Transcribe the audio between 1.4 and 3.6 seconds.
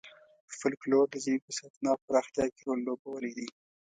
په ساتنه او پراختیا کې رول لوبولی دی.